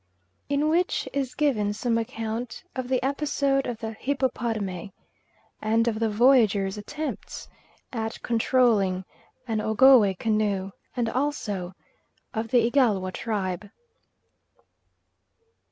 In 0.49 0.67
which 0.67 1.07
is 1.13 1.35
given 1.35 1.73
some 1.73 1.95
account 1.99 2.63
of 2.75 2.87
the 2.89 3.03
episode 3.05 3.67
of 3.67 3.77
the 3.77 3.93
Hippopotame, 3.99 4.89
and 5.61 5.87
of 5.87 5.99
the 5.99 6.09
voyager's 6.09 6.75
attempts 6.75 7.47
at 7.93 8.19
controlling 8.23 9.05
an 9.47 9.61
Ogowe 9.61 10.15
canoe; 10.17 10.71
and 10.95 11.07
also 11.07 11.73
of 12.33 12.47
the 12.47 12.65
Igalwa 12.67 13.11
tribe. 13.13 13.69